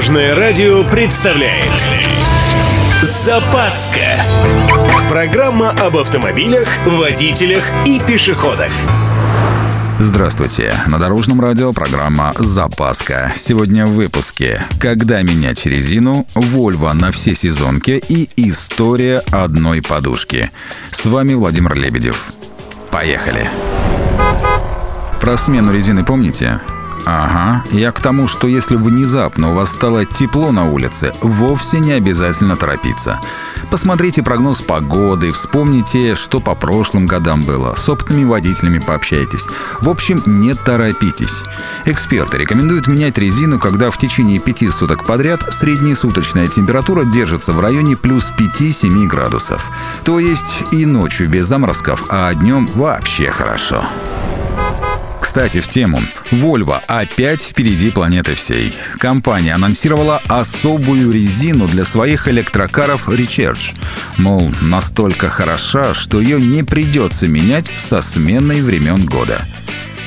[0.00, 1.78] Дорожное радио представляет
[3.02, 4.00] Запаска
[5.10, 8.72] Программа об автомобилях, водителях и пешеходах
[9.98, 10.72] Здравствуйте!
[10.86, 13.30] На Дорожном радио программа «Запаска».
[13.36, 20.50] Сегодня в выпуске «Когда менять резину», «Вольво на все сезонки» и «История одной подушки».
[20.90, 22.32] С вами Владимир Лебедев.
[22.90, 23.50] Поехали!
[25.20, 26.58] Про смену резины помните?
[27.06, 31.92] Ага, я к тому, что если внезапно у вас стало тепло на улице, вовсе не
[31.92, 33.18] обязательно торопиться.
[33.70, 39.46] Посмотрите прогноз погоды, вспомните, что по прошлым годам было, с опытными водителями пообщайтесь.
[39.80, 41.42] В общем, не торопитесь.
[41.84, 47.60] Эксперты рекомендуют менять резину, когда в течение пяти суток подряд средняя суточная температура держится в
[47.60, 49.70] районе плюс 5-7 градусов.
[50.04, 53.84] То есть и ночью без заморозков, а днем вообще хорошо.
[55.30, 56.00] Кстати, в тему.
[56.32, 58.74] Volvo опять впереди планеты всей.
[58.98, 63.76] Компания анонсировала особую резину для своих электрокаров Recharge.
[64.16, 69.40] Мол, настолько хороша, что ее не придется менять со сменой времен года.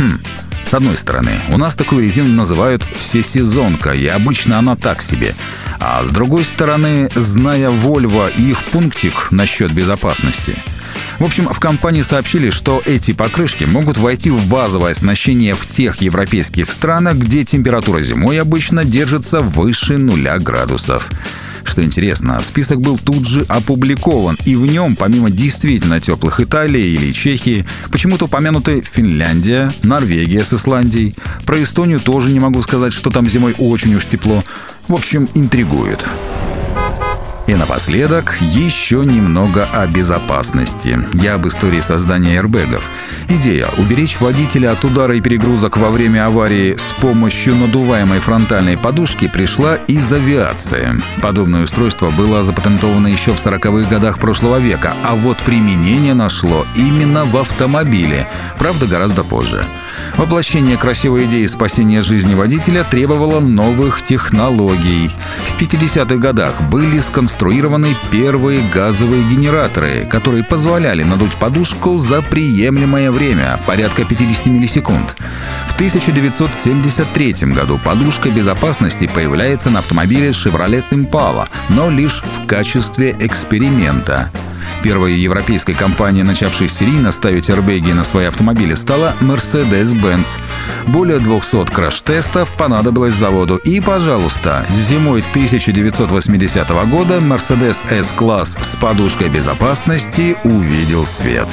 [0.00, 0.18] Хм,
[0.66, 5.36] с одной стороны, у нас такую резину называют всесезонка, и обычно она так себе.
[5.78, 10.56] А с другой стороны, зная Volvo и их пунктик насчет безопасности–
[11.18, 16.02] в общем, в компании сообщили, что эти покрышки могут войти в базовое оснащение в тех
[16.02, 21.08] европейских странах, где температура зимой обычно держится выше нуля градусов.
[21.64, 27.10] Что интересно, список был тут же опубликован, и в нем, помимо действительно теплых Италии или
[27.12, 31.14] Чехии, почему-то упомянуты Финляндия, Норвегия с Исландией.
[31.46, 34.44] Про Эстонию тоже не могу сказать, что там зимой очень уж тепло.
[34.88, 36.04] В общем, интригует.
[37.46, 40.98] И напоследок еще немного о безопасности.
[41.12, 42.88] Я об истории создания эрбегов.
[43.28, 49.28] Идея– уберечь водителя от удара и перегрузок во время аварии с помощью надуваемой фронтальной подушки
[49.28, 51.02] пришла из авиации.
[51.20, 57.26] Подобное устройство было запатентовано еще в 40-х годах прошлого века, а вот применение нашло именно
[57.26, 58.26] в автомобиле,
[58.58, 59.66] правда гораздо позже.
[60.16, 65.10] Воплощение красивой идеи спасения жизни водителя требовало новых технологий.
[65.48, 73.60] В 50-х годах были сконструированы первые газовые генераторы, которые позволяли надуть подушку за приемлемое время,
[73.66, 75.16] порядка 50 миллисекунд.
[75.68, 84.30] В 1973 году подушка безопасности появляется на автомобиле Chevrolet Impala, но лишь в качестве эксперимента.
[84.84, 90.26] Первой европейской компанией, начавшей серийно ставить аэрбэги на свои автомобили, стала Mercedes-Benz.
[90.88, 93.56] Более 200 краш-тестов понадобилось заводу.
[93.56, 101.48] И, пожалуйста, зимой 1980 года Mercedes S-класс с подушкой безопасности увидел свет.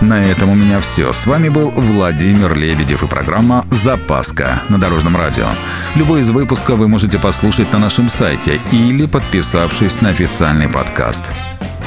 [0.00, 1.12] На этом у меня все.
[1.12, 5.46] С вами был Владимир Лебедев и программа «Запаска» на Дорожном радио.
[5.94, 11.32] Любой из выпусков вы можете послушать на нашем сайте или подписавшись на официальный подкаст.